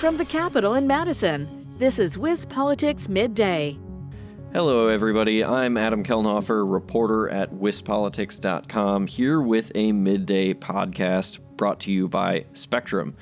[0.00, 3.76] From the Capitol in Madison, this is WisPolitics Midday.
[4.50, 5.44] Hello, everybody.
[5.44, 12.46] I'm Adam Kelnhofer, reporter at WisPolitics.com, here with a midday podcast brought to you by
[12.54, 13.14] Spectrum.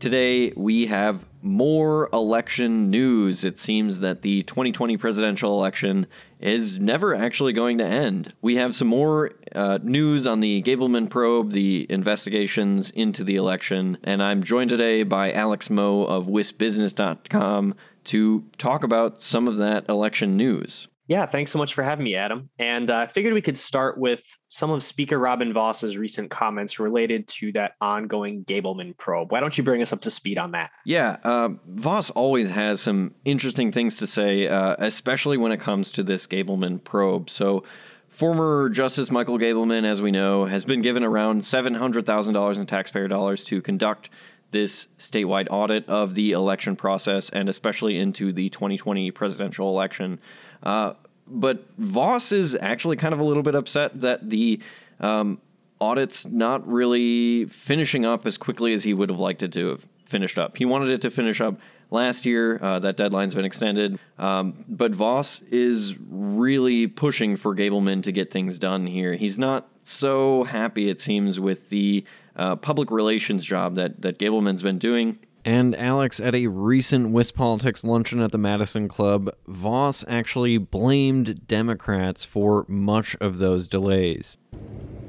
[0.00, 3.44] Today, we have more election news.
[3.44, 6.06] It seems that the 2020 presidential election
[6.40, 8.32] is never actually going to end.
[8.40, 13.98] We have some more uh, news on the Gableman probe, the investigations into the election,
[14.04, 17.74] and I'm joined today by Alex Moe of WisBusiness.com
[18.04, 20.88] to talk about some of that election news.
[21.08, 22.48] Yeah, thanks so much for having me, Adam.
[22.58, 26.78] And uh, I figured we could start with some of Speaker Robin Vos's recent comments
[26.78, 29.32] related to that ongoing Gableman probe.
[29.32, 30.70] Why don't you bring us up to speed on that?
[30.86, 35.90] Yeah, uh, Vos always has some interesting things to say, uh, especially when it comes
[35.92, 37.28] to this Gableman probe.
[37.28, 37.64] So,
[38.12, 43.44] former Justice Michael Gableman, as we know, has been given around $700,000 in taxpayer dollars
[43.46, 44.10] to conduct
[44.50, 50.20] this statewide audit of the election process and especially into the 2020 presidential election.
[50.62, 50.92] Uh,
[51.26, 54.60] but Vos is actually kind of a little bit upset that the
[55.00, 55.40] um,
[55.80, 59.88] audit's not really finishing up as quickly as he would have liked it to have
[60.04, 60.58] finished up.
[60.58, 61.58] He wanted it to finish up
[61.92, 62.58] last year.
[62.62, 63.98] Uh, that deadline's been extended.
[64.18, 69.14] Um, but Vos is really pushing for Gableman to get things done here.
[69.14, 72.04] He's not so happy, it seems, with the
[72.36, 75.18] uh, public relations job that, that Gableman's been doing.
[75.44, 82.24] And Alex, at a recent WisPolitics luncheon at the Madison Club, Vos actually blamed Democrats
[82.24, 84.38] for much of those delays.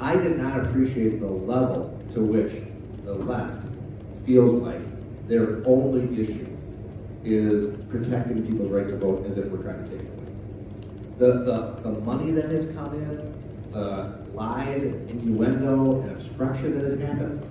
[0.00, 2.64] I did not appreciate the level to which
[3.04, 3.66] the left
[4.24, 4.80] feels like
[5.28, 6.46] their only issue
[7.24, 10.32] is protecting people's right to vote as if we're trying to take it away.
[11.18, 16.90] The, the, the money that has come in, the lies and innuendo and obstruction that
[16.90, 17.48] has happened.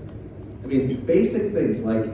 [0.63, 2.11] I mean, basic things like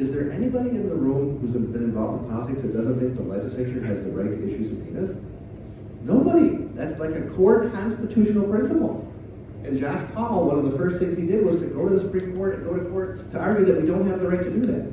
[0.00, 3.22] is there anybody in the room who's been involved in politics that doesn't think the
[3.22, 5.14] legislature has the right to issue subpoenas?
[6.02, 6.56] Nobody.
[6.74, 9.06] That's like a core constitutional principle.
[9.62, 12.00] And Josh Kaul, one of the first things he did was to go to the
[12.00, 14.50] Supreme Court and go to court to argue that we don't have the right to
[14.50, 14.90] do that.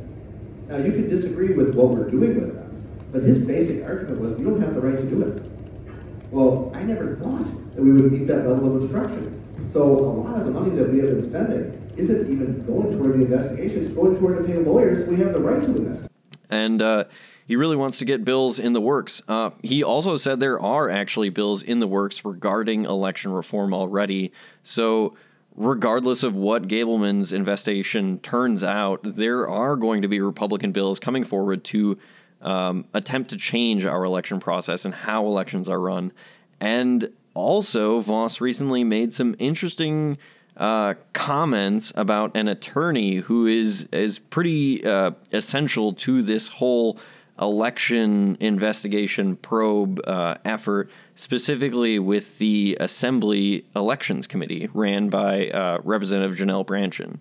[0.67, 4.37] Now, you can disagree with what we're doing with them, but his basic argument was
[4.37, 5.41] you don't have the right to do it.
[6.29, 7.45] Well, I never thought
[7.75, 9.33] that we would meet that level of obstruction.
[9.71, 13.13] So a lot of the money that we have been spending isn't even going toward
[13.13, 13.85] the investigation.
[13.85, 15.07] It's going toward to pay lawyers.
[15.07, 16.09] We have the right to invest.
[16.49, 17.05] And uh,
[17.47, 19.21] he really wants to get bills in the works.
[19.27, 24.33] Uh, he also said there are actually bills in the works regarding election reform already.
[24.63, 25.15] So,
[25.57, 31.23] regardless of what Gableman's investigation turns out, there are going to be Republican bills coming
[31.23, 31.97] forward to
[32.41, 36.13] um, attempt to change our election process and how elections are run.
[36.59, 40.17] And also, Vos recently made some interesting
[40.55, 46.97] uh, comments about an attorney who is is pretty uh, essential to this whole
[47.39, 56.35] election investigation probe uh, effort, specifically with the Assembly Elections Committee ran by uh, Representative
[56.35, 57.19] Janelle Brandtjen.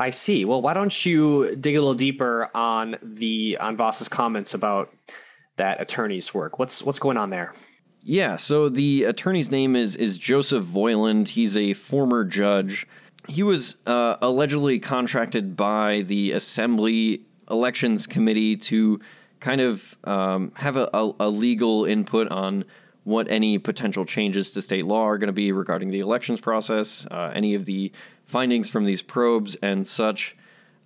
[0.00, 0.44] I see.
[0.44, 4.94] Well, why don't you dig a little deeper on the on Vos's comments about
[5.56, 6.58] that attorney's work?
[6.58, 7.52] What's what's going on there?
[8.02, 11.28] Yeah, so the attorney's name is is Joseph Voiland.
[11.28, 12.86] He's a former judge.
[13.28, 19.00] He was uh, allegedly contracted by the Assembly Elections Committee to
[19.40, 22.64] kind of um, have a, a, a legal input on
[23.04, 27.06] what any potential changes to state law are going to be regarding the elections process,
[27.10, 27.90] uh, any of the
[28.26, 30.36] findings from these probes and such.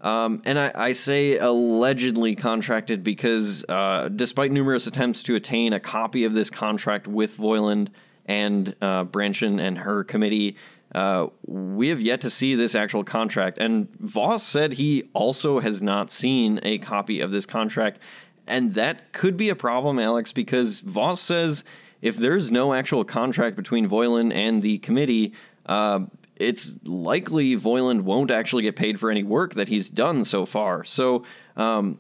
[0.00, 5.80] Um, and I, I, say allegedly contracted because uh, despite numerous attempts to attain a
[5.80, 7.88] copy of this contract with Voiland
[8.26, 10.56] and uh, Brandtjen and her committee,
[10.92, 13.58] uh, we have yet to see this actual contract.
[13.58, 18.00] And Vos said he also has not seen a copy of this contract.
[18.46, 21.64] And that could be a problem, Alex, because Vos says
[22.00, 25.32] if there's no actual contract between Voiland and the committee,
[25.66, 26.00] uh,
[26.36, 30.84] it's likely Voiland won't actually get paid for any work that he's done so far.
[30.84, 31.24] So,
[31.56, 31.98] um,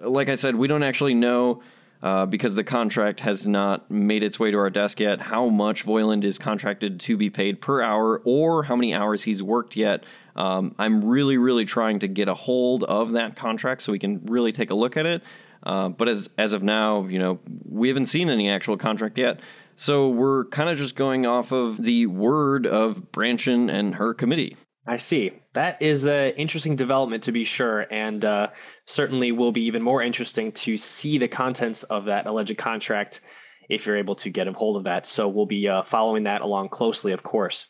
[0.00, 1.62] like I said, we don't actually know.
[2.02, 5.86] Uh, because the contract has not made its way to our desk yet, how much
[5.86, 10.04] Voiland is contracted to be paid per hour or how many hours he's worked yet.
[10.36, 14.24] Um, I'm really, really trying to get a hold of that contract so we can
[14.26, 15.22] really take a look at it.
[15.66, 19.40] Uh, but as as of now, you know, we haven't seen any actual contract yet.
[19.74, 24.56] So we're kind of just going off of the word of Brandtjen and her committee.
[24.86, 25.32] I see.
[25.54, 28.50] That is an interesting development to be sure, and uh,
[28.84, 33.20] certainly will be even more interesting to see the contents of that alleged contract
[33.68, 35.04] if you're able to get a hold of that.
[35.04, 37.66] So we'll be uh, following that along closely, of course.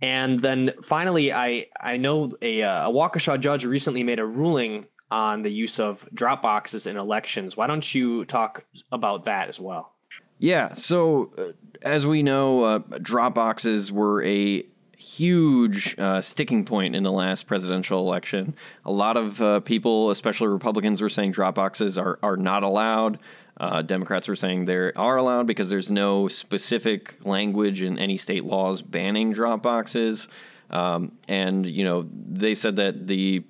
[0.00, 4.86] And then finally, I I know a, uh, a Waukesha judge recently made a ruling
[5.10, 7.56] on the use of drop boxes in elections.
[7.56, 9.92] Why don't you talk about that as well?
[10.38, 10.72] Yeah.
[10.72, 11.52] So, uh,
[11.82, 14.64] as we know, uh, drop boxes were a
[14.96, 18.54] huge uh, sticking point in the last presidential election.
[18.84, 23.18] A lot of uh, people, especially Republicans, were saying drop boxes are, are not allowed.
[23.56, 28.44] Uh, Democrats were saying they are allowed because there's no specific language in any state
[28.44, 30.26] laws banning drop boxes.
[30.70, 33.44] Um, and, you know, they said that the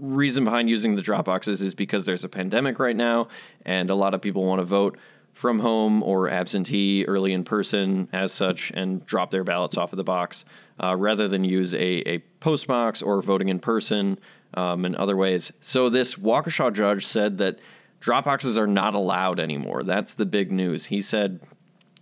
[0.00, 3.28] reason behind using the drop boxes is because there's a pandemic right now
[3.64, 4.98] and a lot of people want to vote
[5.32, 9.96] from home or absentee early in person as such and drop their ballots off of
[9.96, 10.44] the box
[10.82, 14.18] uh, rather than use a, a post box or voting in person
[14.54, 15.52] um, in other ways.
[15.60, 17.60] So this Waukesha judge said that
[18.00, 19.84] drop boxes are not allowed anymore.
[19.84, 20.86] That's the big news.
[20.86, 21.40] He said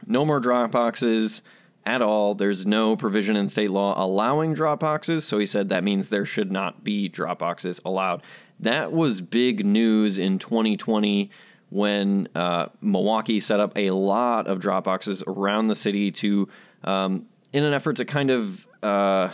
[0.06, 1.42] no more drop boxes
[1.86, 2.34] at all.
[2.34, 5.24] There's no provision in state law allowing drop boxes.
[5.24, 8.22] So he said that means there should not be drop boxes allowed.
[8.60, 11.30] That was big news in 2020
[11.70, 16.48] when uh, Milwaukee set up a lot of drop boxes around the city to,
[16.84, 19.30] um, in an effort to kind of uh,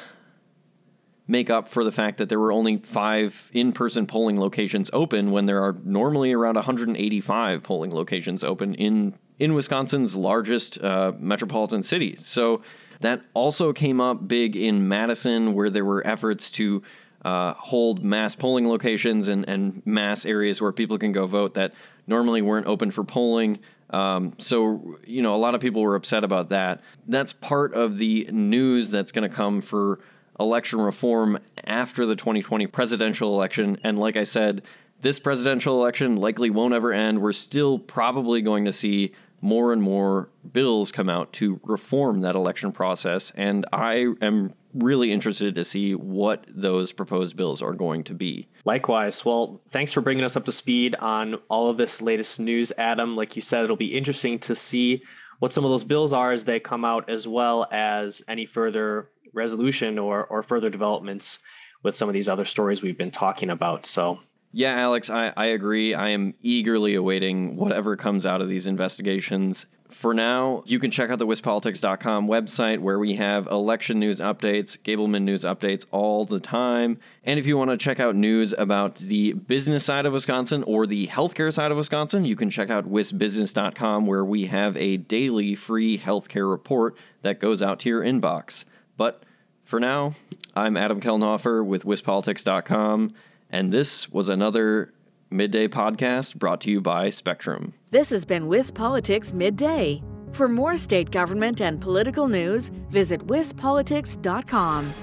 [1.26, 5.46] make up for the fact that there were only five in-person polling locations open when
[5.46, 12.14] there are normally around 185 polling locations open in in Wisconsin's largest uh, metropolitan city.
[12.16, 12.62] So
[13.00, 16.82] that also came up big in Madison, where there were efforts to
[17.24, 21.72] uh, hold mass polling locations and, and mass areas where people can go vote that
[22.06, 23.58] normally weren't open for polling.
[23.90, 26.80] Um, so, you know, a lot of people were upset about that.
[27.06, 30.00] That's part of the news that's going to come for
[30.38, 33.78] election reform after the 2020 presidential election.
[33.84, 34.62] And like I said,
[35.00, 37.20] this presidential election likely won't ever end.
[37.20, 39.12] We're still probably going to see
[39.42, 43.32] more and more bills come out to reform that election process.
[43.34, 48.48] And I am really interested to see what those proposed bills are going to be.
[48.64, 49.24] Likewise.
[49.24, 53.16] Well, thanks for bringing us up to speed on all of this latest news, Adam.
[53.16, 55.02] Like you said, it'll be interesting to see
[55.40, 59.10] what some of those bills are as they come out, as well as any further
[59.32, 61.38] resolution or, or further developments
[61.82, 63.86] with some of these other stories we've been talking about.
[63.86, 64.20] So
[64.52, 65.94] yeah, Alex, I, I agree.
[65.94, 69.64] I am eagerly awaiting whatever comes out of these investigations.
[69.88, 74.78] For now, you can check out the WisPolitics.com website where we have election news updates,
[74.78, 76.98] Gableman news updates all the time.
[77.24, 80.86] And if you want to check out news about the business side of Wisconsin or
[80.86, 85.54] the healthcare side of Wisconsin, you can check out WisBusiness.com where we have a daily
[85.54, 88.64] free healthcare report that goes out to your inbox.
[88.96, 89.22] But
[89.64, 90.14] for now,
[90.54, 93.14] I'm Adam Kellenhofer with WisPolitics.com.
[93.50, 94.92] And this was another
[95.30, 97.74] Midday podcast brought to you by Spectrum.
[97.90, 100.02] This has been WisPolitics Midday.
[100.32, 104.94] For more state government and political news, visit wispolitics.com.